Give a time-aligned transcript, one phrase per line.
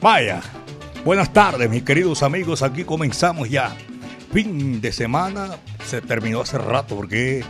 [0.00, 0.40] Vaya,
[1.04, 3.76] buenas tardes mis queridos amigos, aquí comenzamos ya.
[4.32, 5.56] Fin de semana.
[5.84, 7.42] Se terminó hace rato porque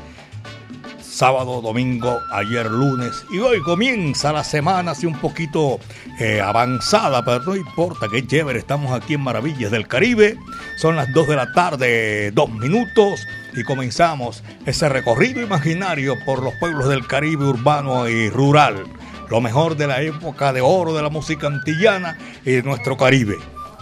[1.02, 3.26] sábado, domingo, ayer lunes.
[3.30, 5.78] Y hoy comienza la semana así un poquito
[6.20, 10.38] eh, avanzada, pero no importa, que chévere, estamos aquí en Maravillas del Caribe,
[10.78, 16.54] son las 2 de la tarde, dos minutos y comenzamos ese recorrido imaginario por los
[16.54, 18.84] pueblos del Caribe urbano y rural
[19.30, 23.36] lo mejor de la época de oro de la música antillana y de nuestro Caribe.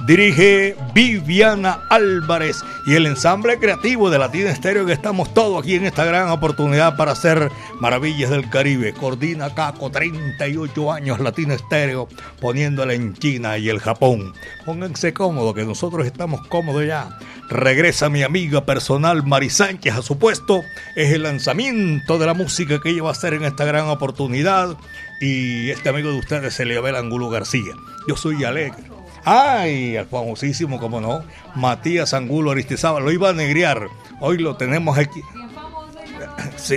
[0.05, 5.87] Dirige Viviana Álvarez y el ensamble creativo de Latina Estéreo que estamos todos aquí en
[5.87, 8.93] esta gran oportunidad para hacer maravillas del Caribe.
[8.93, 12.09] Coordina Caco, 38 años Latina Estéreo,
[12.41, 14.35] poniéndola en China y el Japón.
[14.67, 17.19] Pónganse cómodos, que nosotros estamos cómodos ya.
[17.49, 20.63] Regresa mi amiga personal Mari Sánchez a su puesto.
[20.95, 24.77] Es el lanzamiento de la música que ella va a hacer en esta gran oportunidad.
[25.21, 27.75] Y este amigo de ustedes se le ve Angulo García.
[28.07, 28.97] Yo soy alegre
[29.29, 31.25] Ay, al famosísimo, como no,
[31.57, 33.89] Matías Angulo Aristizábal, lo iba a negrear.
[34.21, 35.21] Hoy lo tenemos aquí.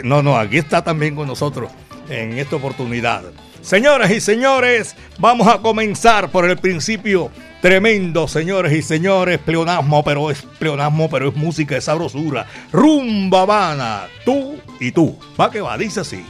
[0.03, 1.71] No, no, aquí está también con nosotros
[2.09, 3.21] en esta oportunidad.
[3.61, 7.29] Señoras y señores, vamos a comenzar por el principio
[7.61, 12.47] tremendo, señores y señores, pleonasmo, pero es pleonasmo, pero es música de sabrosura.
[12.71, 15.15] Rumba Habana, tú y tú.
[15.39, 16.25] Va que va, dice así.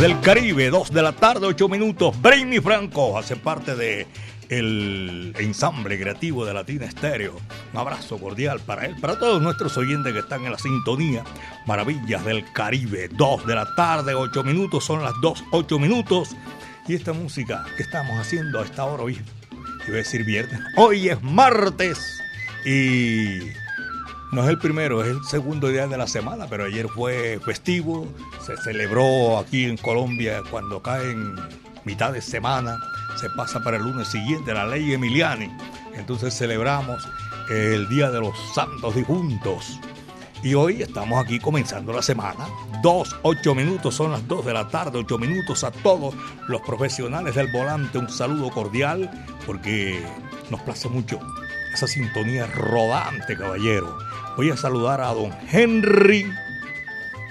[0.00, 2.18] Del Caribe, 2 de la tarde, 8 minutos.
[2.22, 4.06] Brainy Franco hace parte de
[4.48, 7.36] el ensamble creativo de Latina Estéreo.
[7.74, 11.22] Un abrazo cordial para él, para todos nuestros oyentes que están en la sintonía.
[11.66, 16.30] Maravillas del Caribe, 2 de la tarde, 8 minutos, son las 2, 8 minutos.
[16.88, 19.20] Y esta música que estamos haciendo a esta hora hoy,
[19.86, 22.22] iba a decir viernes, hoy es martes
[22.64, 23.40] y
[24.32, 28.06] no es el primero, es el segundo día de la semana, pero ayer fue festivo,
[28.44, 31.34] se celebró aquí en Colombia cuando cae en
[31.84, 32.78] mitad de semana,
[33.20, 35.50] se pasa para el lunes siguiente la ley Emiliani.
[35.94, 37.06] Entonces celebramos
[37.50, 39.80] el Día de los Santos Difuntos.
[40.42, 42.46] Y hoy estamos aquí comenzando la semana.
[42.82, 46.14] Dos, ocho minutos, son las dos de la tarde, ocho minutos a todos
[46.48, 47.98] los profesionales del volante.
[47.98, 49.10] Un saludo cordial
[49.44, 50.02] porque
[50.48, 51.20] nos place mucho
[51.74, 53.98] esa sintonía rodante, caballero.
[54.36, 56.24] Voy a saludar a don Henry,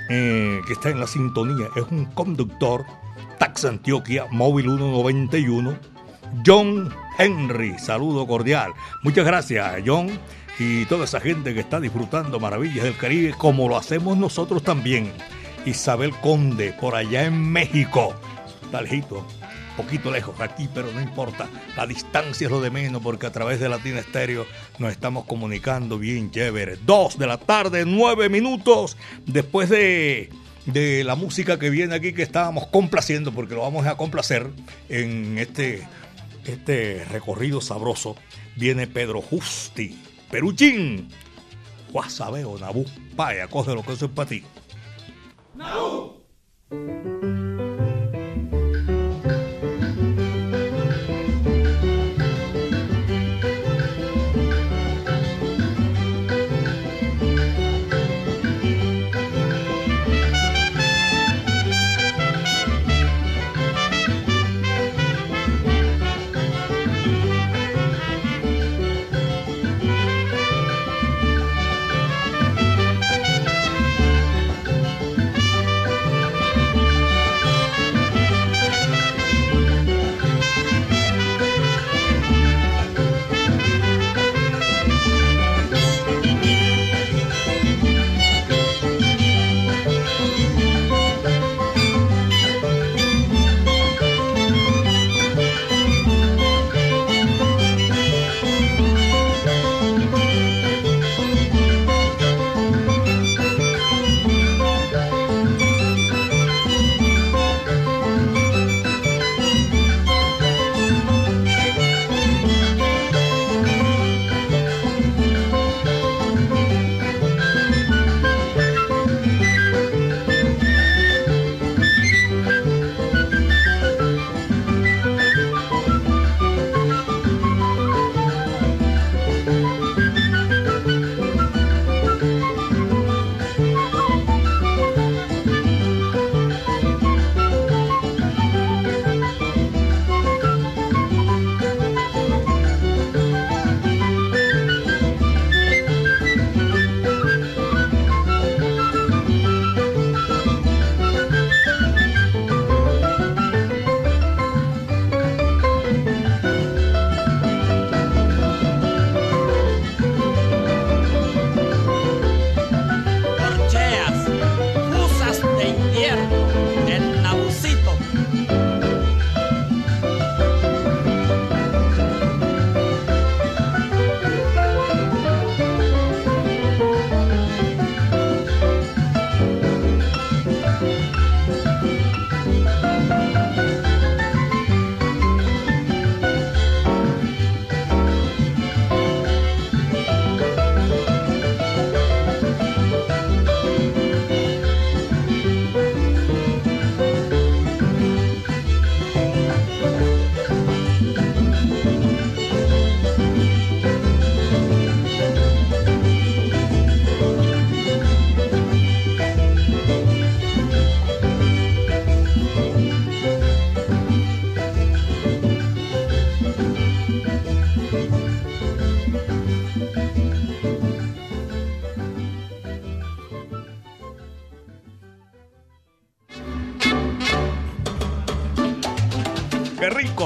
[0.09, 1.67] eh, que está en la sintonía.
[1.75, 2.85] Es un conductor,
[3.37, 5.75] Tax Antioquia, móvil 191.
[6.45, 8.71] John Henry, saludo cordial.
[9.01, 10.09] Muchas gracias, John,
[10.59, 15.11] y toda esa gente que está disfrutando maravillas del Caribe, como lo hacemos nosotros también.
[15.65, 18.13] Isabel Conde, por allá en México.
[18.63, 19.25] Está lejito
[19.79, 21.47] poquito lejos aquí, pero no importa.
[21.77, 24.45] La distancia es lo de menos porque a través de Latina Estéreo
[24.77, 26.77] nos estamos comunicando bien chévere.
[26.85, 30.31] Dos de la tarde, nueve minutos después de,
[30.65, 34.49] de la música que viene aquí que estábamos complaciendo porque lo vamos a complacer
[34.89, 35.87] en este,
[36.45, 38.17] este recorrido sabroso.
[38.57, 39.97] Viene Pedro Justi,
[40.29, 41.07] Peruchín,
[41.93, 42.85] Guasabeo, Nabú,
[43.15, 44.43] Paya, coge lo que eso es para ti.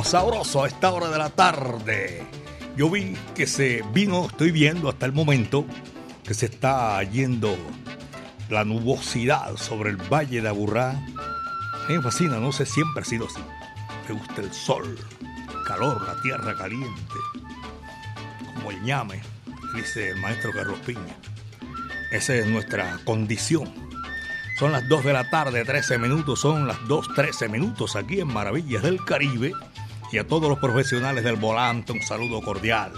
[0.03, 2.23] Sabroso a esta hora de la tarde.
[2.75, 5.65] Yo vi que se vino, estoy viendo hasta el momento
[6.23, 7.55] que se está yendo
[8.49, 10.99] la nubosidad sobre el Valle de Aburrá
[11.89, 13.41] me fascina, no sé, siempre ha sido así.
[14.07, 17.15] Me gusta el sol, el calor, la tierra caliente,
[18.55, 19.21] como el ñame,
[19.75, 21.15] dice el maestro Carlos Piña.
[22.11, 23.73] Esa es nuestra condición.
[24.59, 28.83] Son las 2 de la tarde, 13 minutos, son las 2.13 minutos aquí en Maravillas
[28.83, 29.51] del Caribe.
[30.13, 32.91] Y a todos los profesionales del volante un saludo cordial,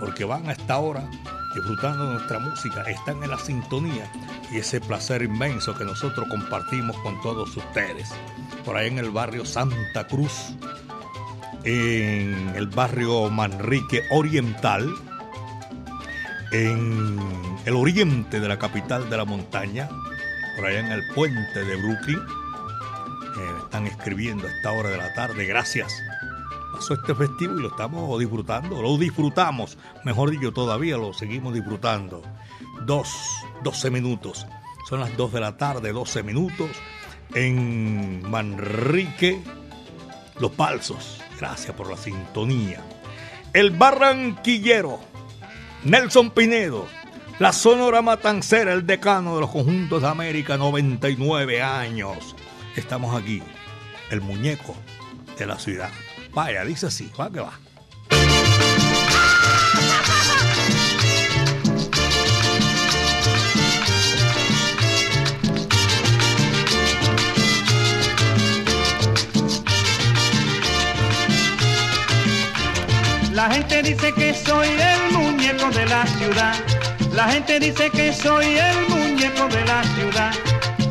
[0.00, 1.06] porque van a esta hora
[1.54, 4.10] disfrutando de nuestra música, están en la sintonía
[4.50, 8.08] y ese placer inmenso que nosotros compartimos con todos ustedes.
[8.64, 10.56] Por ahí en el barrio Santa Cruz,
[11.64, 14.90] en el barrio Manrique Oriental,
[16.52, 17.18] en
[17.66, 19.90] el oriente de la capital de la montaña,
[20.56, 22.18] por allá en el puente de Brooklyn.
[22.18, 25.44] Eh, están escribiendo a esta hora de la tarde.
[25.44, 25.92] Gracias.
[26.90, 28.82] Este festivo y lo estamos disfrutando.
[28.82, 29.78] Lo disfrutamos.
[30.04, 32.22] Mejor dicho, todavía lo seguimos disfrutando.
[32.84, 33.08] Dos,
[33.62, 34.46] 12 minutos.
[34.88, 36.70] Son las 2 de la tarde, 12 minutos.
[37.34, 39.42] En Manrique,
[40.38, 41.20] Los Palsos.
[41.38, 42.82] Gracias por la sintonía.
[43.52, 44.98] El Barranquillero.
[45.84, 46.86] Nelson Pinedo
[47.38, 52.36] la Sonora Matancera, el decano de los conjuntos de América, 99 años.
[52.76, 53.42] Estamos aquí,
[54.10, 54.76] el muñeco
[55.36, 55.90] de la ciudad.
[56.34, 57.52] Vaya, dice así, va que va.
[73.32, 76.54] La gente dice que soy el muñeco de la ciudad
[77.14, 80.32] la gente dice que soy el muñeco de la ciudad,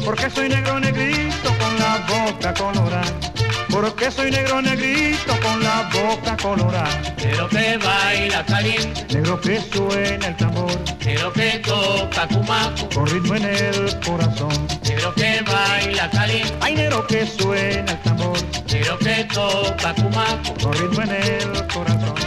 [0.05, 3.30] porque soy negro negrito con la boca colorada.
[3.71, 7.01] Porque soy negro negrito con la boca colorada.
[7.17, 9.05] Negro que baila caliente.
[9.13, 10.71] Negro que suena el tambor.
[11.05, 12.89] Negro que toca cumaco.
[12.93, 14.67] Con ritmo en el corazón.
[14.83, 16.53] Negro que baila caliente.
[16.59, 18.37] Ay, negro que suena el tambor.
[18.71, 20.53] Negro que toca cumaco.
[20.61, 22.20] Con ritmo en el corazón.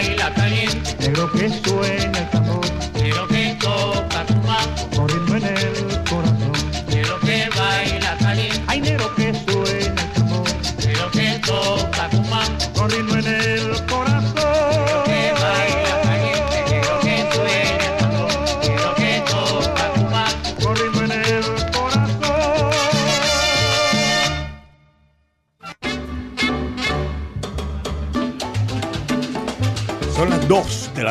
[0.00, 1.12] Baila caliente.
[1.36, 2.19] Que suena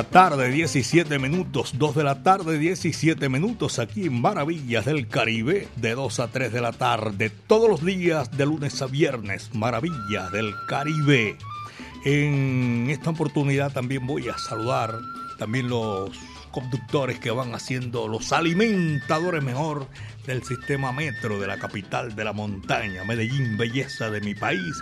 [0.09, 1.73] tarde, 17 minutos.
[1.77, 6.51] 2 de la tarde, 17 minutos aquí en Maravillas del Caribe, de 2 a 3
[6.51, 9.53] de la tarde, todos los días de lunes a viernes.
[9.53, 11.37] Maravillas del Caribe.
[12.05, 14.95] En esta oportunidad también voy a saludar
[15.37, 16.11] también los
[16.51, 19.87] conductores que van haciendo los alimentadores mejor
[20.25, 24.73] del sistema metro de la capital de la montaña, Medellín, belleza de mi país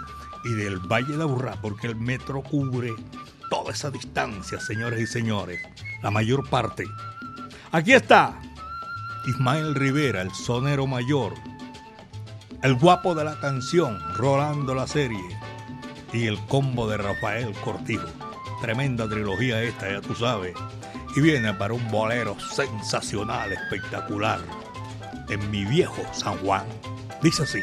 [0.45, 2.93] y del Valle de Aburrá, porque el metro cubre
[3.49, 5.61] toda esa distancia, señores y señores,
[6.01, 6.85] la mayor parte.
[7.71, 8.39] Aquí está
[9.27, 11.33] Ismael Rivera, el sonero mayor,
[12.63, 15.37] el guapo de la canción, Rolando la serie,
[16.13, 18.07] y el combo de Rafael Cortijo.
[18.61, 20.55] Tremenda trilogía esta, ya tú sabes.
[21.15, 24.39] Y viene para un bolero sensacional, espectacular,
[25.29, 26.65] en mi viejo San Juan.
[27.21, 27.59] Dice así.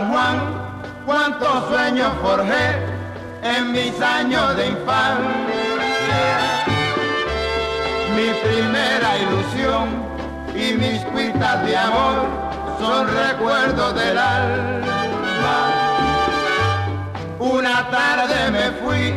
[0.00, 0.40] San Juan,
[1.04, 2.78] cuántos sueños forjé
[3.42, 5.18] en mis años de infancia.
[8.16, 9.88] Mi primera ilusión
[10.54, 12.26] y mis cuitas de amor
[12.78, 15.58] son recuerdos del alma.
[17.38, 19.14] Una tarde me fui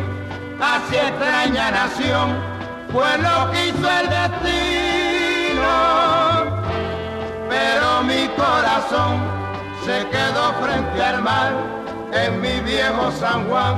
[0.60, 2.36] hacia extraña nación,
[2.92, 5.24] fue lo que hizo el destino
[7.48, 9.43] pero mi corazón
[9.84, 11.52] se quedó frente al mar
[12.12, 13.76] en mi viejo San Juan.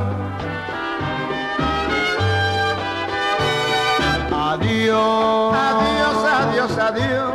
[4.33, 7.33] Adiós, adiós, adiós, adiós,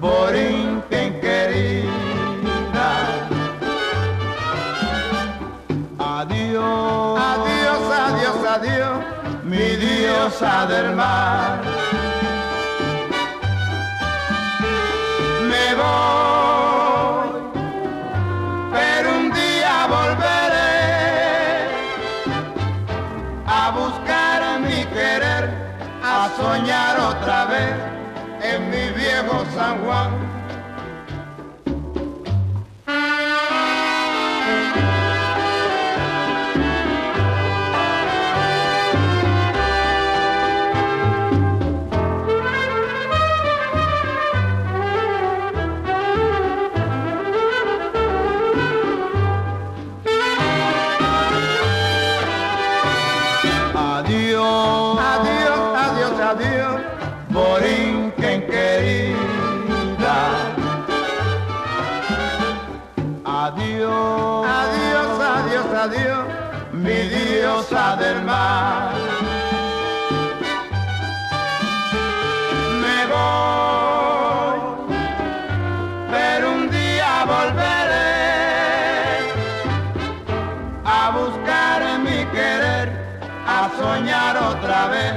[0.00, 2.88] Borinquen querida.
[5.98, 8.98] Adiós, adiós, adiós, adiós,
[9.44, 11.60] mi diosa del mar.
[15.50, 16.53] me voy,
[27.24, 27.74] otra vez
[28.42, 30.33] en mi viejo San Juan.
[67.74, 68.94] Del mar.
[72.82, 74.58] Me voy,
[76.08, 78.12] pero un día volveré
[80.84, 82.88] a buscar mi querer,
[83.44, 85.14] a soñar otra vez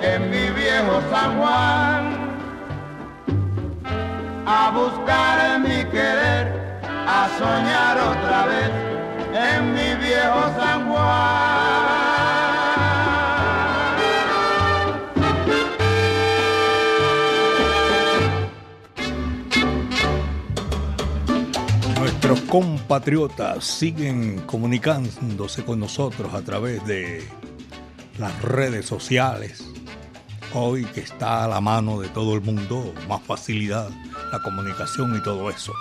[0.00, 2.02] en mi viejo San Juan.
[4.46, 6.46] A buscar mi querer,
[7.18, 8.70] a soñar otra vez
[9.34, 11.69] en mi viejo San Juan.
[22.30, 27.28] Nuestros compatriotas siguen comunicándose con nosotros a través de
[28.18, 29.66] las redes sociales.
[30.54, 33.90] Hoy que está a la mano de todo el mundo, más facilidad,
[34.30, 35.72] la comunicación y todo eso.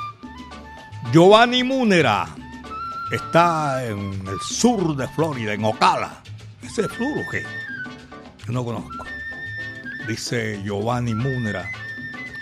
[1.14, 2.28] Giovanni Múnera
[3.12, 6.24] está en el sur de Florida, en Ocala.
[6.64, 7.44] ¿Ese es sur o qué?
[8.48, 9.06] Yo no conozco.
[10.08, 11.70] Dice Giovanni Múnera.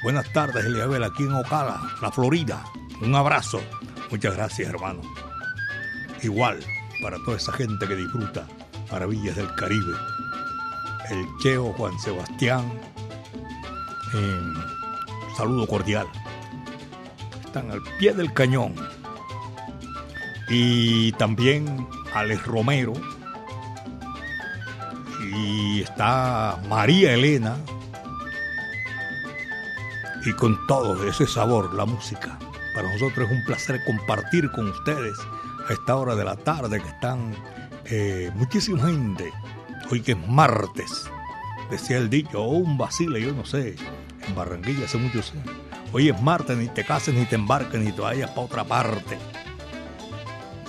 [0.01, 2.63] Buenas tardes, Eliabel, aquí en Ocala, la Florida.
[3.01, 3.59] Un abrazo.
[4.09, 5.01] Muchas gracias, hermano.
[6.23, 6.59] Igual
[7.01, 8.47] para toda esa gente que disfruta
[8.91, 9.93] maravillas del Caribe.
[11.09, 12.71] El Cheo Juan Sebastián.
[14.13, 14.39] eh,
[15.37, 16.07] saludo cordial.
[17.45, 18.75] Están al pie del cañón.
[20.49, 22.93] Y también Alex Romero.
[25.33, 27.57] Y está María Elena.
[30.25, 32.37] Y con todo ese sabor, la música.
[32.77, 35.17] Para nosotros es un placer compartir con ustedes
[35.67, 37.33] a esta hora de la tarde que están
[37.85, 39.33] eh, muchísima gente.
[39.89, 41.09] Hoy que es martes,
[41.71, 43.77] decía el dicho, o un vacile, yo no sé,
[44.27, 45.55] en Barranquilla hace muchos años.
[45.91, 49.17] Hoy es martes, ni te cases, ni te embarques, ni te vayas para otra parte.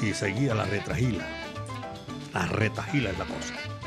[0.00, 1.26] Y seguía la retragila.
[2.32, 3.77] La retragila es la cosa.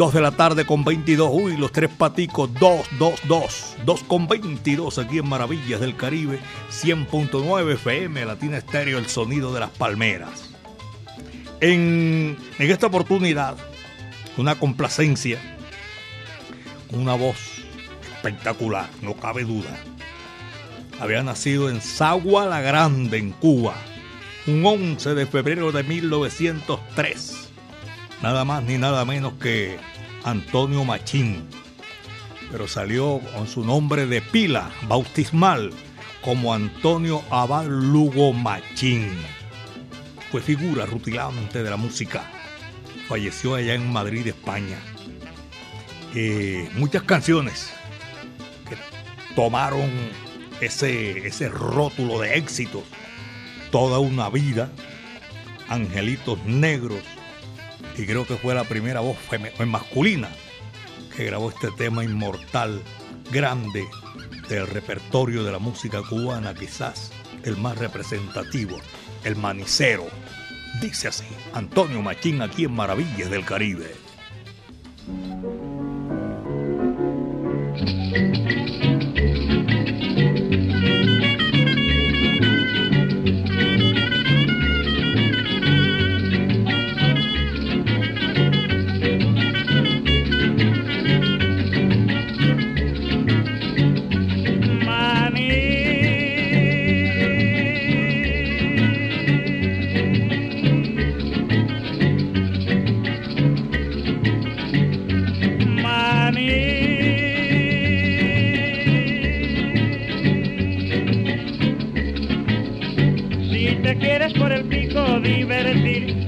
[0.00, 1.28] 2 de la tarde con 22.
[1.30, 2.48] Uy, los tres paticos.
[2.54, 3.76] 2, 2, 2.
[3.84, 6.40] 2 con 22 aquí en Maravillas del Caribe.
[6.70, 10.48] 100.9 FM, Latina Estéreo, el sonido de las palmeras.
[11.60, 13.58] En, en esta oportunidad,
[14.38, 15.38] una complacencia,
[16.92, 17.36] una voz
[18.14, 19.76] espectacular, no cabe duda.
[20.98, 23.74] Había nacido en Sagua la Grande, en Cuba,
[24.46, 27.39] un 11 de febrero de 1903
[28.22, 29.78] nada más ni nada menos que
[30.24, 31.48] Antonio Machín.
[32.50, 35.72] pero salió con su nombre de pila bautismal
[36.20, 39.08] como Antonio Abad Lugo Machín.
[40.30, 42.22] Fue figura rutilante de la música.
[43.08, 44.78] Falleció allá en Madrid, España.
[46.14, 47.70] Eh, muchas canciones
[48.68, 48.76] que
[49.34, 49.90] tomaron
[50.60, 52.82] ese, ese rótulo de éxitos.
[53.70, 54.70] Toda una vida,
[55.68, 57.00] Angelitos Negros,
[57.96, 59.16] y creo que fue la primera voz
[59.66, 60.28] masculina
[61.16, 62.80] que grabó este tema inmortal,
[63.30, 63.84] grande,
[64.48, 67.12] del repertorio de la música cubana, quizás
[67.44, 68.76] el más representativo,
[69.24, 70.06] el manicero.
[70.80, 73.94] Dice así, Antonio Machín aquí en Maravillas del Caribe.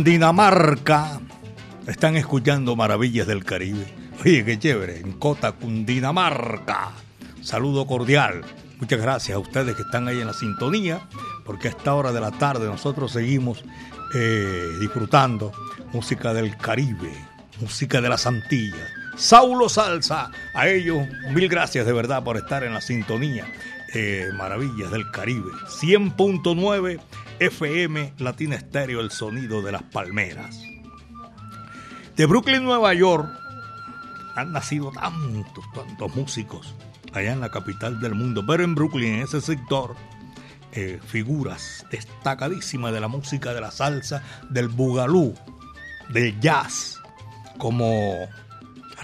[0.00, 1.20] Cundinamarca.
[1.86, 3.86] Están escuchando Maravillas del Caribe.
[4.24, 4.96] Oye, qué chévere.
[4.96, 6.92] En Cota, Cundinamarca.
[7.42, 8.40] Saludo cordial.
[8.78, 11.06] Muchas gracias a ustedes que están ahí en la sintonía,
[11.44, 13.62] porque a esta hora de la tarde nosotros seguimos
[14.14, 15.52] eh, disfrutando
[15.92, 17.12] música del Caribe,
[17.60, 18.88] música de las Antillas.
[19.18, 23.44] Saulo Salsa, a ellos mil gracias de verdad por estar en la sintonía.
[23.92, 26.98] Eh, Maravillas del Caribe, 100.9
[27.40, 30.62] FM Latina Estéreo, el sonido de las palmeras.
[32.14, 33.26] De Brooklyn, Nueva York,
[34.36, 36.74] han nacido tantos, tantos músicos
[37.14, 39.96] allá en la capital del mundo, pero en Brooklyn, en ese sector,
[40.72, 45.34] eh, figuras destacadísimas de la música de la salsa, del bugalú,
[46.10, 47.00] del jazz,
[47.56, 48.28] como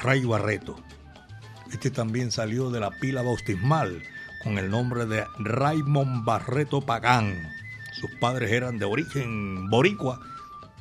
[0.02, 0.76] Ray Barreto.
[1.72, 4.02] Este también salió de la pila bautismal
[4.44, 7.55] con el nombre de Raymond Barreto Pagán.
[8.00, 10.20] Sus padres eran de origen boricua,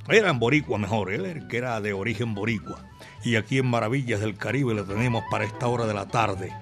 [0.09, 2.79] eran boricua mejor, él era que era de origen boricua.
[3.23, 6.53] Y aquí en Maravillas del Caribe lo tenemos para esta hora de la tarde.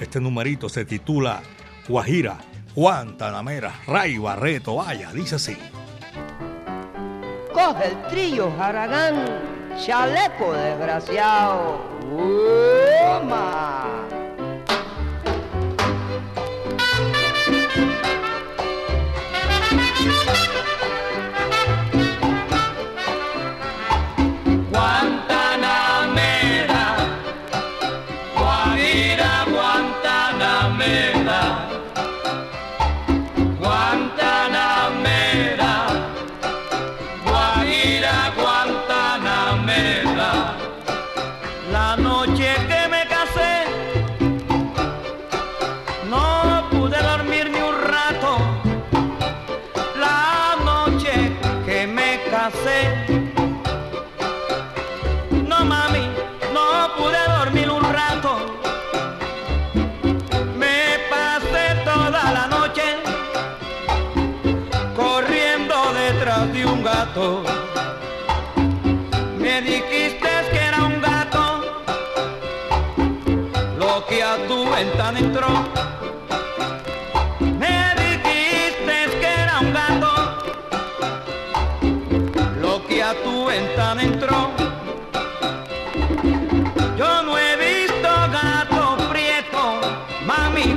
[0.00, 1.42] Este numerito se titula
[1.88, 2.38] Guajira,
[2.74, 5.56] Guantanamera, Ray Barreto, vaya, dice así.
[7.52, 9.16] Coge el trillo, Haragán,
[9.84, 11.82] chaleco desgraciado.
[13.02, 14.17] ¡Toma!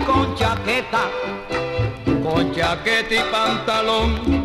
[0.06, 1.10] Con chaqueta,
[2.24, 4.41] con chaqueta y pantalón.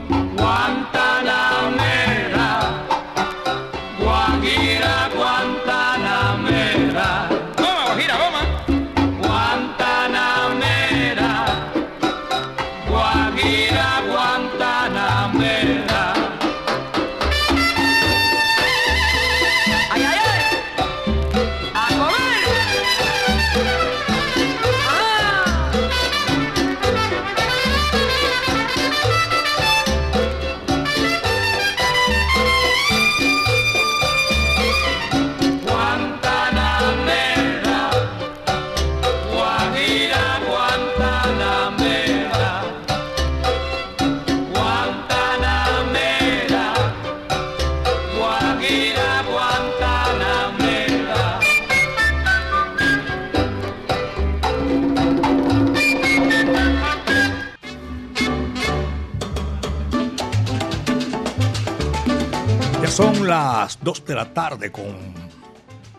[63.86, 64.96] 2 de la tarde con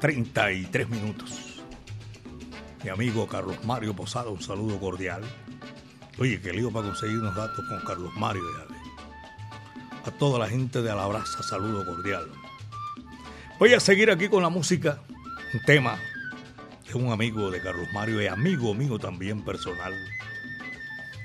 [0.01, 1.63] 33 minutos.
[2.83, 5.21] Mi amigo Carlos Mario Posada, un saludo cordial.
[6.19, 8.43] Oye, que lío para conseguir unos datos con Carlos Mario.
[8.57, 8.81] ya ve.
[10.05, 12.29] A toda la gente de Alabraza, saludo cordial.
[13.57, 14.99] Voy a seguir aquí con la música.
[15.53, 15.97] Un tema
[16.85, 19.93] de un amigo de Carlos Mario y amigo mío también personal,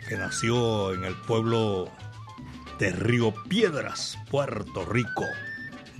[0.09, 1.90] que nació en el pueblo
[2.79, 5.25] de Río Piedras, Puerto Rico.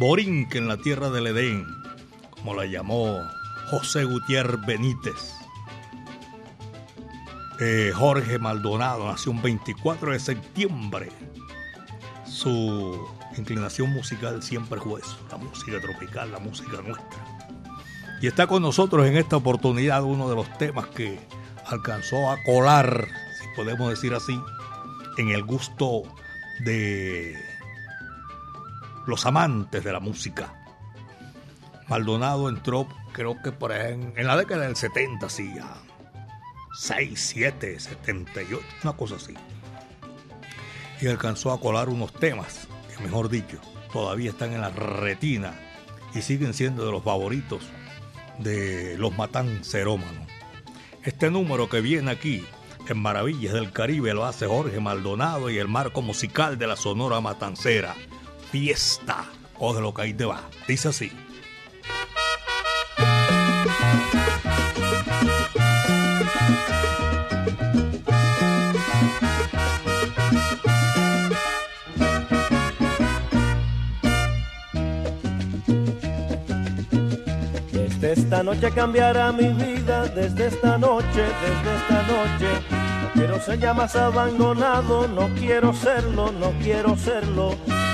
[0.03, 1.65] Borinque en la tierra del Edén,
[2.31, 3.21] como la llamó
[3.71, 5.37] José Gutiérrez Benítez.
[7.61, 11.09] Eh, Jorge Maldonado nació un 24 de septiembre.
[12.27, 17.49] Su inclinación musical siempre fue eso, la música tropical, la música nuestra.
[18.21, 21.21] Y está con nosotros en esta oportunidad uno de los temas que
[21.65, 23.07] alcanzó a colar,
[23.41, 24.37] si podemos decir así,
[25.17, 26.03] en el gusto
[26.65, 27.52] de
[29.07, 30.55] los amantes de la música.
[31.89, 35.77] Maldonado entró, creo que por ahí en, la década del 70, sí, a
[36.79, 39.35] 6, 7, 78, una cosa así.
[41.01, 43.61] Y alcanzó a colar unos temas, que mejor dicho,
[43.93, 45.55] todavía están en la retina
[46.15, 47.63] y siguen siendo de los favoritos
[48.39, 50.29] de los matancerómanos.
[51.03, 52.45] Este número que viene aquí
[52.89, 57.21] en Maravillas del Caribe lo hace Jorge Maldonado y el marco musical de la Sonora
[57.21, 57.95] Matancera.
[58.53, 59.25] Fiesta.
[59.59, 60.43] Coge lo que ahí te va.
[60.69, 61.11] Dice así.
[77.73, 82.49] Es esta noche cambiará mi vida, desde esta noche, desde esta noche.
[83.03, 87.57] No quiero ser ya más abandonado, no quiero serlo, no quiero serlo.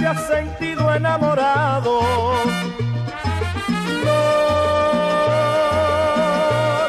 [0.00, 2.00] Te has sentido enamorado,
[4.04, 4.18] no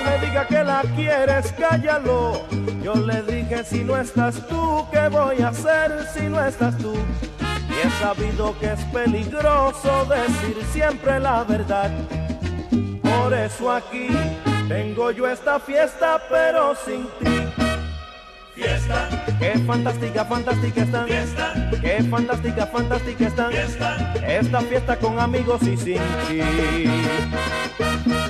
[0.06, 2.46] le diga que la quieres, cállalo.
[2.82, 6.94] Yo le dije, si no estás tú, ¿qué voy a hacer si no estás tú?
[7.70, 11.92] Y he sabido que es peligroso decir siempre la verdad.
[13.04, 14.08] Por eso aquí
[14.70, 17.41] tengo yo esta fiesta, pero sin ti.
[18.56, 19.10] Fiesta.
[19.40, 21.08] Qué fantástica, fantástica están.
[21.08, 21.54] Fiesta.
[21.82, 23.52] Qué fantástica, fantástica están.
[23.52, 24.14] Fiesta.
[24.28, 26.42] Esta fiesta con amigos y sin ti.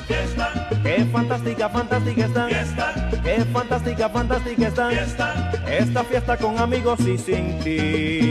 [0.08, 0.70] Fiesta.
[0.84, 2.50] Qué fantástica, fantástica están.
[2.50, 3.10] Fiesta.
[3.24, 4.92] Qué fantástica, fantástica están.
[4.92, 5.52] Fiesta.
[5.68, 8.31] Esta fiesta con amigos y sin ti.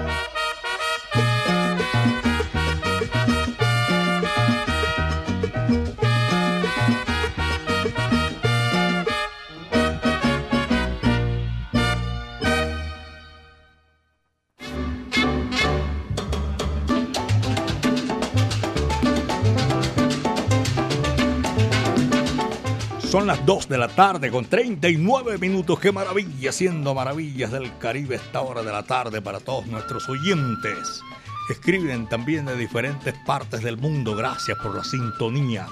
[23.31, 25.79] Las 2 de la tarde con 39 minutos.
[25.79, 31.01] Qué maravilla, siendo maravillas del Caribe esta hora de la tarde para todos nuestros oyentes.
[31.49, 34.17] Escriben también de diferentes partes del mundo.
[34.17, 35.65] Gracias por la sintonía.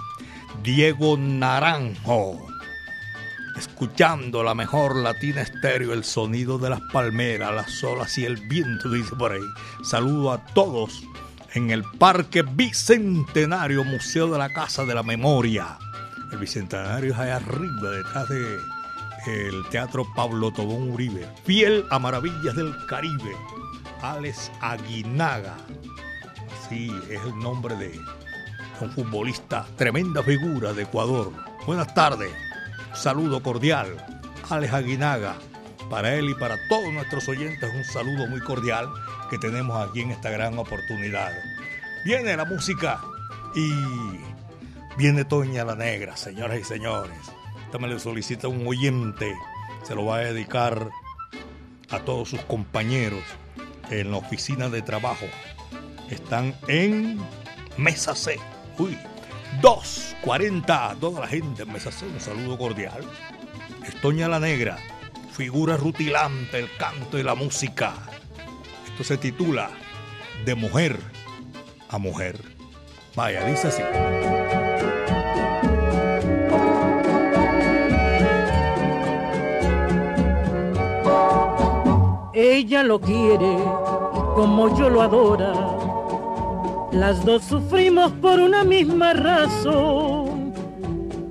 [0.64, 2.48] Diego Naranjo.
[3.58, 8.90] Escuchando la mejor latina estéreo, el sonido de las palmeras, las olas y el viento,
[8.90, 9.50] dice por ahí.
[9.84, 11.04] Saludo a todos
[11.56, 15.78] en el Parque Bicentenario, Museo de la Casa de la Memoria.
[16.32, 18.58] El Bicentenario es allá arriba, detrás de
[19.70, 21.28] Teatro Pablo Tobón Uribe.
[21.44, 23.36] Fiel a Maravillas del Caribe.
[24.02, 25.58] Alex Aguinaga.
[26.58, 28.00] Así es el nombre de
[28.80, 31.32] un futbolista, tremenda figura de Ecuador.
[31.66, 32.32] Buenas tardes.
[32.94, 33.88] Saludo cordial.
[34.50, 35.36] Alex Aguinaga.
[35.90, 38.88] Para él y para todos nuestros oyentes, un saludo muy cordial
[39.30, 41.32] que tenemos aquí en esta gran oportunidad.
[42.06, 43.02] Viene la música
[43.56, 43.72] y
[45.00, 47.18] viene Toña la Negra, señoras y señores.
[47.64, 49.34] Esta me le solicita un oyente.
[49.84, 50.90] Se lo va a dedicar
[51.90, 53.24] a todos sus compañeros
[53.90, 55.26] en la oficina de trabajo.
[56.10, 57.18] Están en
[57.78, 58.38] Mesa C.
[58.78, 58.98] Uy,
[59.62, 60.98] 240.
[61.00, 62.06] Toda la gente en Mesa C.
[62.06, 63.02] Un saludo cordial.
[63.88, 64.78] Estoña la Negra.
[65.32, 67.94] Figura rutilante, el canto y la música.
[68.86, 69.70] Esto se titula
[70.44, 71.00] De mujer
[71.88, 72.38] a mujer.
[73.16, 74.39] Vaya, dice así.
[82.42, 83.58] Ella lo quiere
[84.34, 85.52] como yo lo adora.
[86.94, 90.54] Las dos sufrimos por una misma razón,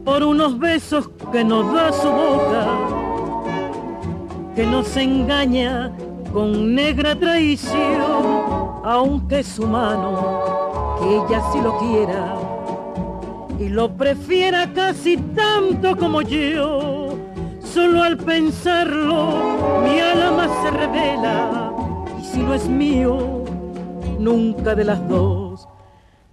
[0.04, 2.66] por unos besos que nos da su boca,
[4.54, 5.90] que nos engaña
[6.30, 12.36] con negra traición, aunque es humano, que ella sí lo quiera
[13.58, 17.07] y lo prefiera casi tanto como yo.
[17.78, 21.72] Solo al pensarlo mi alma se revela
[22.20, 23.44] y si no es mío,
[24.18, 25.68] nunca de las dos,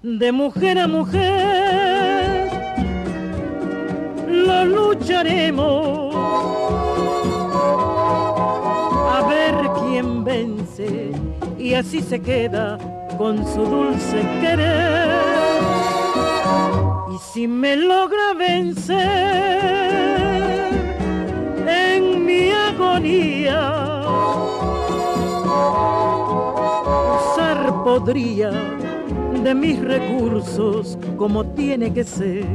[0.02, 2.50] de mujer a mujer,
[4.28, 6.16] lo lucharemos
[9.14, 11.12] a ver quién vence
[11.60, 12.80] y así se queda
[13.20, 15.22] con su dulce querer.
[17.14, 20.15] Y si me logra vencer
[22.76, 24.02] agonía,
[27.16, 28.52] usar podría
[29.44, 32.46] de mis recursos como tiene que ser.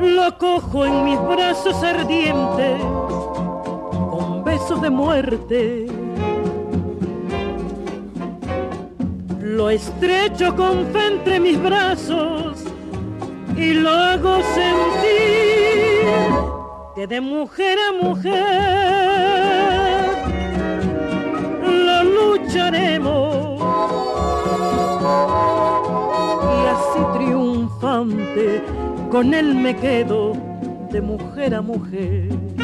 [0.00, 2.80] Lo cojo en mis brazos ardientes
[4.10, 5.86] con besos de muerte.
[9.40, 12.67] Lo estrecho con fe entre mis brazos
[13.58, 16.06] y lo hago sentir
[16.94, 18.34] que de mujer a mujer
[21.62, 23.60] lo lucharemos
[26.54, 28.62] y así triunfante
[29.10, 30.32] con él me quedo
[30.92, 32.57] de mujer a mujer.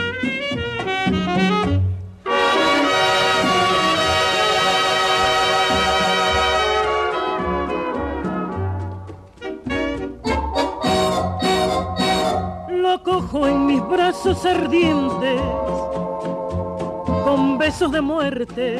[13.34, 15.40] Cojo en mis brazos ardientes
[17.24, 18.78] con besos de muerte.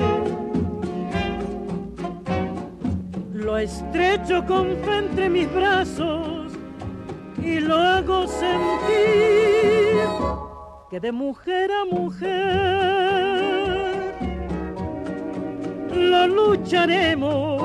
[3.33, 6.53] Lo estrecho con fe entre mis brazos
[7.43, 9.99] y lo hago sentir
[10.89, 12.95] que de mujer a mujer
[15.91, 17.61] lo lucharemos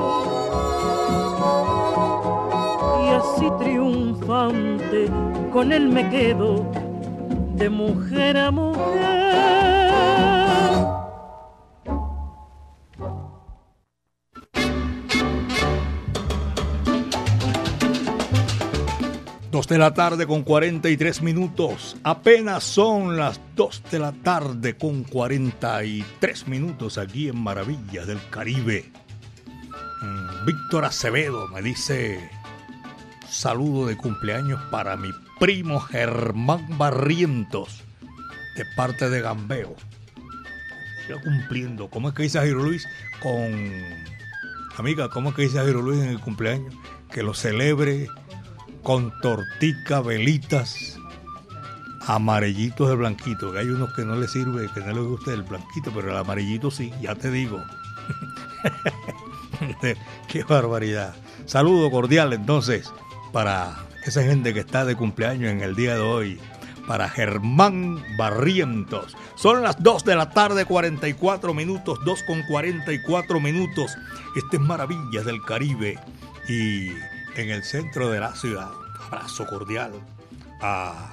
[3.04, 5.08] y así triunfante
[5.52, 6.79] con él me quedo
[7.60, 8.80] de mujer a mujer.
[19.50, 21.98] Dos de la tarde con 43 minutos.
[22.02, 28.90] Apenas son las 2 de la tarde con 43 minutos aquí en Maravillas del Caribe.
[30.00, 32.30] Mm, Víctor Acevedo me dice
[33.28, 35.10] saludo de cumpleaños para mi
[35.40, 37.82] primo Germán Barrientos
[38.56, 39.74] de parte de Gambeo.
[41.06, 41.88] Siga cumpliendo.
[41.88, 42.86] ¿Cómo es que dice Jairo Luis?
[43.20, 43.50] Con.
[44.76, 46.74] Amiga, ¿cómo es que dice Jairo Luis en el cumpleaños?
[47.10, 48.06] Que lo celebre
[48.82, 50.98] con tortica, velitas,
[52.06, 53.52] amarillitos de blanquito.
[53.52, 56.18] Que hay unos que no les sirve, que no les gusta el blanquito, pero el
[56.18, 57.62] amarillito sí, ya te digo.
[60.28, 61.14] Qué barbaridad.
[61.46, 62.92] Saludo cordial entonces
[63.32, 66.40] para esa gente que está de cumpleaños en el día de hoy.
[66.86, 69.16] Para Germán Barrientos.
[69.36, 73.96] Son las 2 de la tarde, 44 minutos, 2 con 44 minutos.
[74.34, 75.98] Este es Maravillas del Caribe.
[76.48, 76.88] Y
[77.36, 78.70] en el centro de la ciudad.
[79.06, 79.92] Abrazo cordial
[80.60, 81.12] a,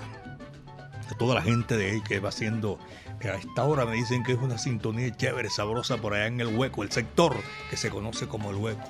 [1.09, 2.79] a toda la gente de ahí que va haciendo.
[3.23, 6.55] A esta hora me dicen que es una sintonía chévere, sabrosa por allá en el
[6.55, 7.35] hueco, el sector
[7.69, 8.83] que se conoce como el hueco.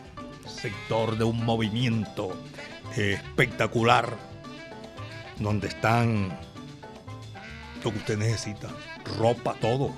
[0.46, 2.34] Sector de un movimiento
[2.96, 4.18] espectacular
[5.40, 6.38] donde están
[7.84, 8.70] lo que usted necesita,
[9.18, 9.94] ropa, todo.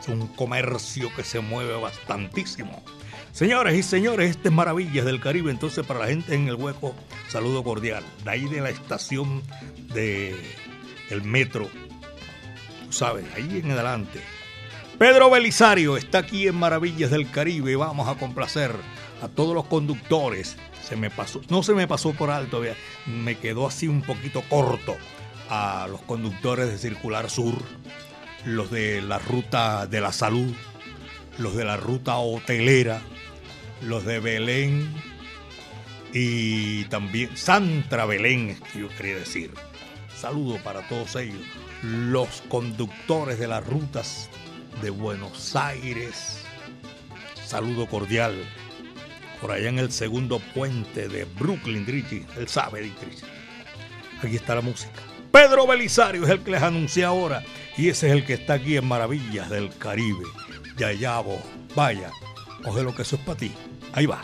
[0.00, 2.82] Es un comercio que se mueve bastantísimo.
[3.32, 5.50] Señores y señores, este es Maravillas del Caribe.
[5.50, 6.94] Entonces, para la gente en el hueco,
[7.28, 8.04] saludo cordial.
[8.24, 9.42] De ahí de la estación
[9.92, 10.34] de
[11.10, 11.68] el metro,
[12.86, 14.20] tú sabes, ahí en adelante.
[14.98, 17.76] Pedro Belisario está aquí en Maravillas del Caribe.
[17.76, 18.72] Vamos a complacer
[19.22, 20.56] a todos los conductores.
[20.82, 22.62] Se me pasó, no se me pasó por alto,
[23.06, 24.96] me quedó así un poquito corto
[25.48, 27.54] a los conductores de Circular Sur,
[28.44, 30.54] los de la ruta de la salud,
[31.38, 33.00] los de la ruta hotelera,
[33.82, 34.94] los de Belén
[36.12, 39.52] y también Santra Belén, yo quería decir.
[40.16, 41.42] Saludo para todos ellos,
[41.82, 44.30] los conductores de las rutas
[44.80, 46.42] de Buenos Aires.
[47.44, 48.34] Saludo cordial
[49.46, 52.26] por allá en el segundo puente de Brooklyn, Richie.
[52.36, 53.24] Él sabe, Richie.
[54.20, 55.00] Aquí está la música.
[55.30, 57.44] Pedro Belisario es el que les anuncia ahora
[57.76, 60.24] y ese es el que está aquí en Maravillas del Caribe.
[60.76, 61.40] Yayabo,
[61.76, 62.10] vaya,
[62.64, 63.52] coge lo que eso es para ti.
[63.92, 64.20] Ahí va.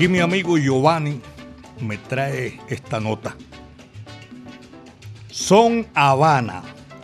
[0.00, 1.20] Aquí mi amigo Giovanni
[1.82, 3.36] me trae esta nota.
[5.30, 6.62] Son Habana,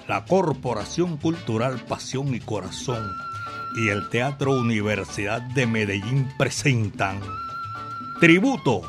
[0.09, 3.07] la Corporación Cultural Pasión y Corazón
[3.77, 7.21] y el Teatro Universidad de Medellín presentan
[8.19, 8.81] Tributo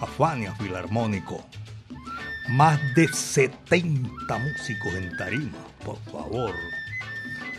[0.00, 1.44] a Fania Filarmónico.
[2.50, 6.54] Más de 70 músicos en tarima, por favor.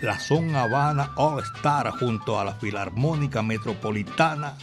[0.01, 4.55] La Son Habana All Star junto a la Filarmónica Metropolitana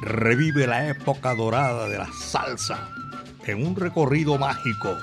[0.00, 2.88] revive la época dorada de la salsa
[3.46, 4.96] en un recorrido mágico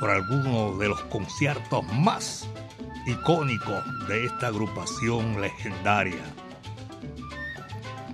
[0.00, 2.48] por algunos de los conciertos más
[3.06, 6.22] icónicos de esta agrupación legendaria.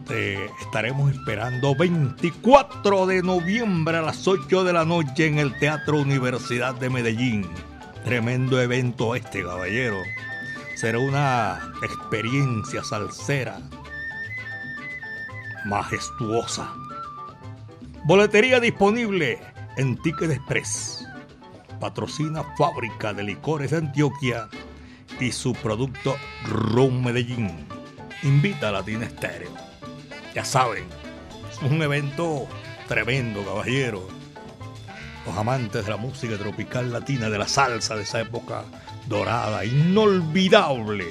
[0.07, 6.01] te estaremos esperando 24 de noviembre a las 8 de la noche en el Teatro
[6.01, 7.47] Universidad de Medellín.
[8.05, 9.99] Tremendo evento este, caballero.
[10.76, 13.61] Será una experiencia salsera
[15.64, 16.72] majestuosa.
[18.04, 19.38] Boletería disponible
[19.76, 21.06] en Ticket Express.
[21.80, 24.48] Patrocina Fábrica de Licores de Antioquia
[25.20, 27.66] y su producto Rum Medellín.
[28.22, 29.50] Invita a Latina Estéreo.
[30.34, 30.84] Ya saben,
[31.50, 32.46] es un evento
[32.88, 34.09] tremendo, caballero.
[35.26, 38.64] Los amantes de la música tropical latina, de la salsa de esa época
[39.06, 41.06] dorada, inolvidable,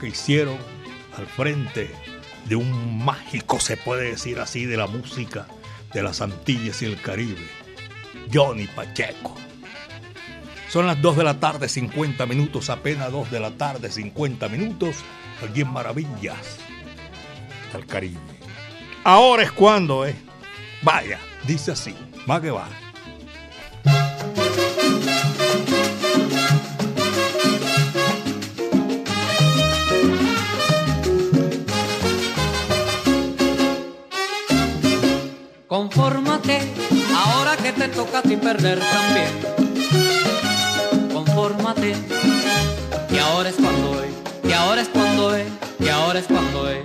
[0.00, 0.58] que hicieron
[1.16, 1.90] al frente
[2.46, 5.46] de un mágico, se puede decir así, de la música
[5.92, 7.46] de las Antillas y el Caribe,
[8.32, 9.34] Johnny Pacheco.
[10.68, 14.96] Son las 2 de la tarde, 50 minutos, apenas 2 de la tarde, 50 minutos,
[15.48, 16.58] aquí en Maravillas
[17.72, 18.20] del Caribe.
[19.04, 20.16] Ahora es cuando, ¿eh?
[20.82, 21.94] Vaya, dice así,
[22.28, 22.83] va que va.
[37.88, 39.30] Te toca a ti perder también.
[41.12, 41.94] Confórmate,
[43.10, 44.10] y ahora es cuando es,
[44.48, 45.46] y ahora es cuando es,
[45.80, 46.82] y ahora es cuando es.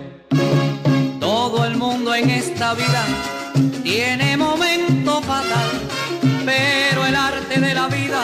[1.19, 3.05] Todo el mundo en esta vida
[3.81, 5.69] tiene momento fatal,
[6.45, 8.21] pero el arte de la vida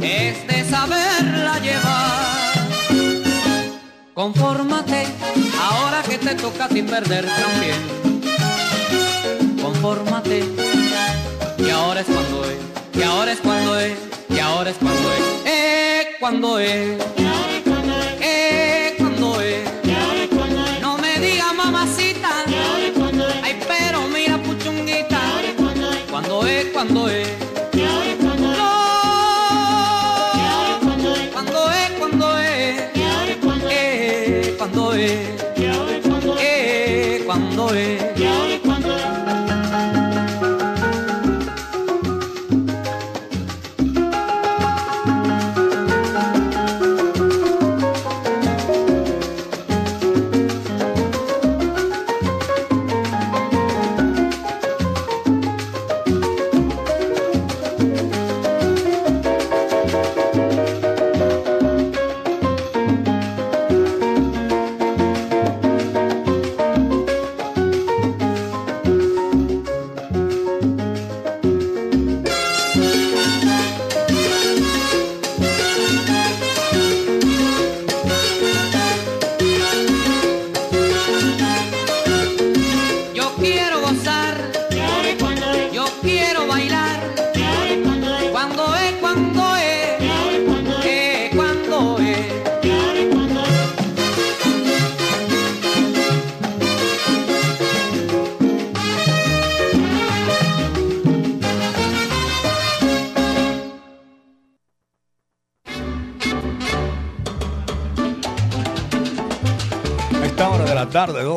[0.00, 2.52] es de saberla llevar.
[4.14, 5.06] Confórmate,
[5.60, 8.02] ahora que te toca a ti perder también
[9.82, 10.61] confórmate.
[12.02, 12.58] Ahora es cuando es,
[12.98, 13.98] y ahora es cuando es,
[14.28, 16.98] y ahora es cuando es, eh, cuando es.
[18.20, 19.60] Eh, cuando es.
[20.80, 22.28] No me digas mamacita.
[23.44, 25.20] Ay, pero mira puchunguita.
[26.10, 27.28] Cuando es, cuando es.
[31.32, 32.82] Cuando es, cuando es.
[33.70, 35.51] Eh, cuando es.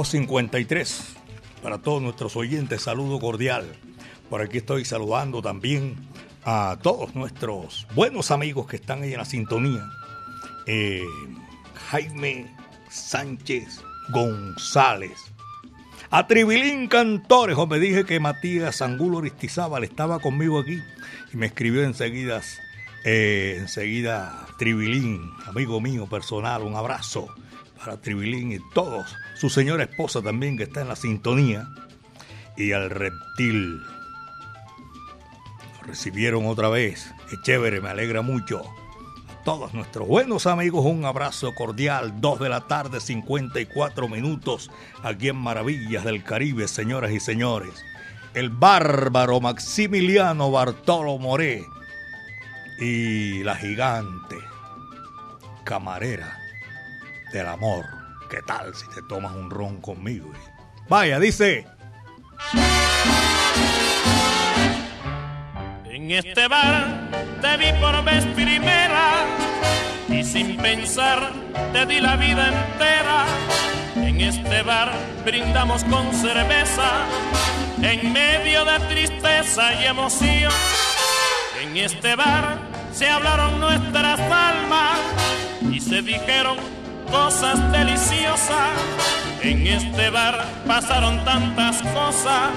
[0.05, 1.15] 2.53.
[1.63, 3.65] Para todos nuestros oyentes, saludo cordial.
[4.29, 5.95] Por aquí estoy saludando también
[6.43, 9.83] a todos nuestros buenos amigos que están ahí en la sintonía.
[10.67, 11.03] Eh,
[11.89, 12.55] Jaime
[12.89, 15.17] Sánchez González.
[16.11, 20.79] A Tribilín Cantores, me dije que Matías Angulo Aristizábal estaba conmigo aquí
[21.33, 22.41] y me escribió enseguida,
[23.03, 27.33] eh, enseguida Tribilín, amigo mío personal, un abrazo
[27.85, 31.67] para Tribilín y todos, su señora esposa también que está en la sintonía,
[32.57, 33.79] y al reptil.
[35.73, 38.63] Lo recibieron otra vez, qué chévere, me alegra mucho.
[39.29, 44.71] A todos nuestros buenos amigos, un abrazo cordial, 2 de la tarde, 54 minutos,
[45.03, 47.85] aquí en Maravillas del Caribe, señoras y señores.
[48.33, 51.63] El bárbaro Maximiliano Bartolo Moré
[52.79, 54.37] y la gigante
[55.63, 56.44] camarera
[57.35, 57.85] del amor.
[58.29, 60.31] ¿Qué tal si te tomas un ron conmigo?
[60.87, 61.67] Vaya, dice.
[65.83, 67.09] En este bar
[67.41, 69.25] te vi por vez primera
[70.07, 71.33] y sin pensar
[71.73, 73.25] te di la vida entera.
[73.95, 74.93] En este bar
[75.25, 77.05] brindamos con cerveza
[77.81, 80.53] en medio de tristeza y emoción.
[81.61, 82.59] En este bar
[82.93, 84.99] se hablaron nuestras almas
[85.69, 86.74] y se dijeron
[87.15, 88.73] cosas deliciosas.
[89.41, 90.35] En este bar
[90.67, 92.49] pasaron tantas cosas.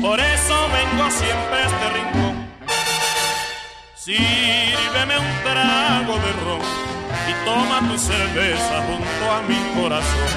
[0.00, 2.34] Por eso vengo siempre a este rincón.
[3.94, 6.64] Sírveme un trago de ron
[7.30, 10.32] y toma tu cerveza junto a mi corazón.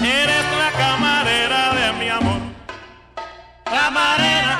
[0.00, 2.42] Eres la camarera de mi amor.
[3.64, 4.54] Camarera,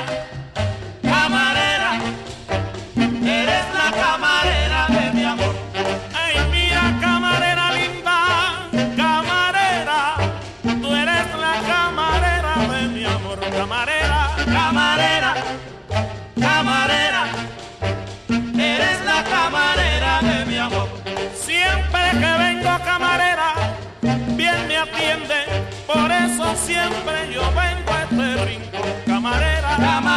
[29.82, 30.11] Camarera,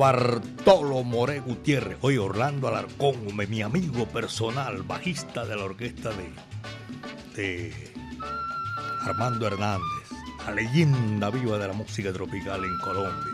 [0.00, 1.98] Bartolo More Gutiérrez.
[2.00, 6.08] Hoy Orlando Alarcón, mi amigo personal, bajista de la orquesta
[7.36, 7.74] de,
[9.02, 10.08] Armando Hernández,
[10.46, 13.32] la leyenda viva de la música tropical en Colombia.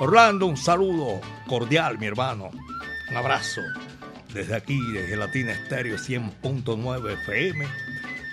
[0.00, 2.50] Orlando, un saludo cordial, mi hermano.
[3.08, 3.60] Un abrazo
[4.34, 7.64] desde aquí, desde Latina Estéreo 100.9 FM,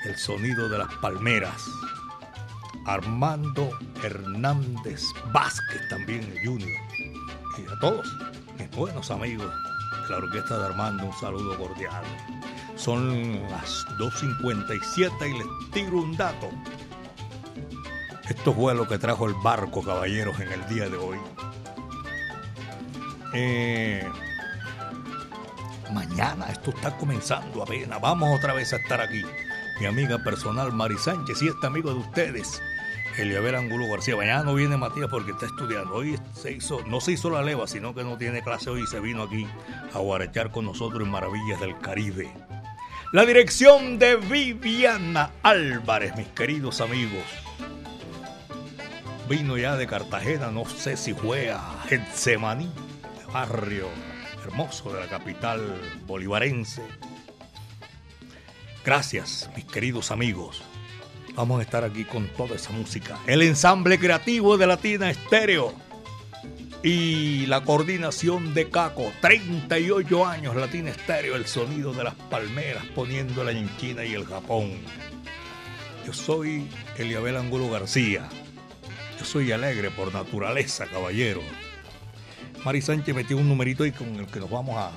[0.05, 1.63] el sonido de las palmeras.
[2.87, 6.89] Armando Hernández Vázquez, también el Junior.
[7.67, 8.07] A todos
[8.57, 9.51] mis buenos amigos
[10.03, 12.03] de la orquesta de Armando, un saludo cordial.
[12.75, 16.49] Son las 2.57 y les tiro un dato.
[18.29, 21.17] Esto fue lo que trajo el barco, caballeros, en el día de hoy.
[23.33, 24.07] Eh,
[25.91, 27.99] mañana esto está comenzando apenas.
[27.99, 29.23] Vamos otra vez a estar aquí.
[29.79, 32.61] Mi amiga personal Mari Sánchez y este amigo de ustedes,
[33.21, 34.15] Eliabel Angulo García.
[34.15, 35.93] Mañana no viene Matías porque está estudiando.
[35.93, 38.87] Hoy se hizo, no se hizo la leva, sino que no tiene clase hoy y
[38.87, 39.45] se vino aquí
[39.93, 42.31] a guarechar con nosotros en Maravillas del Caribe.
[43.11, 47.23] La dirección de Viviana Álvarez, mis queridos amigos.
[49.27, 52.71] Vino ya de Cartagena, no sé si fue a Getsemaní,
[53.33, 53.87] barrio
[54.43, 56.83] hermoso de la capital bolivarense.
[58.85, 60.63] Gracias, mis queridos amigos.
[61.35, 63.17] Vamos a estar aquí con toda esa música.
[63.25, 65.73] El ensamble creativo de Latina Estéreo
[66.83, 69.11] y la coordinación de Caco.
[69.21, 74.71] 38 años Latina Estéreo, el sonido de las palmeras poniéndola en China y el Japón.
[76.05, 76.67] Yo soy
[76.97, 78.27] Eliabel Angulo García.
[79.17, 81.41] Yo soy alegre por naturaleza, caballero.
[82.63, 84.91] Mari Sánchez metió un numerito ahí con el que nos vamos a,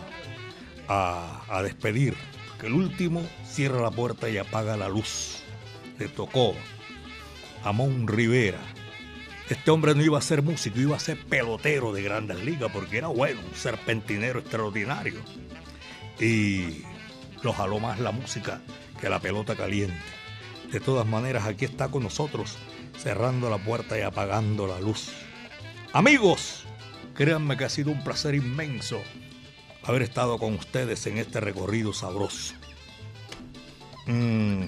[0.88, 2.14] a, a despedir.
[2.60, 5.41] Que el último cierra la puerta y apaga la luz.
[6.08, 6.54] Tocó
[7.64, 8.60] a Mon Rivera.
[9.48, 12.98] Este hombre no iba a ser músico, iba a ser pelotero de grandes ligas porque
[12.98, 15.20] era bueno, un serpentinero extraordinario.
[16.18, 16.82] Y
[17.42, 18.60] lo jaló más la música
[19.00, 19.96] que la pelota caliente.
[20.70, 22.56] De todas maneras, aquí está con nosotros,
[22.96, 25.10] cerrando la puerta y apagando la luz.
[25.92, 26.64] Amigos,
[27.14, 29.02] créanme que ha sido un placer inmenso
[29.82, 32.54] haber estado con ustedes en este recorrido sabroso.
[34.06, 34.66] Mm.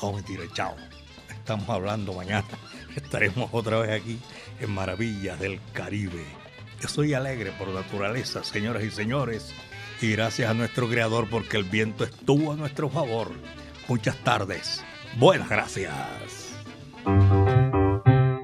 [0.00, 0.76] No, mentira, chao.
[1.30, 2.46] Estamos hablando mañana.
[2.96, 4.18] Estaremos otra vez aquí
[4.60, 6.24] en Maravillas del Caribe.
[6.80, 9.54] Yo soy alegre por naturaleza, señoras y señores,
[10.00, 13.32] y gracias a nuestro creador porque el viento estuvo a nuestro favor.
[13.88, 14.84] Muchas tardes.
[15.16, 16.54] Buenas gracias.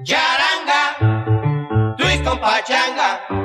[0.03, 0.97] Charanga,
[2.23, 3.44] con pachanga.